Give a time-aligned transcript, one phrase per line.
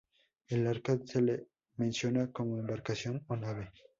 [0.49, 1.37] Al arca se la
[1.75, 3.71] menciona como embarcación o nave.